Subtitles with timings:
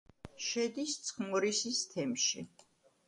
[0.45, 2.47] შედის ცხმორისის თემში.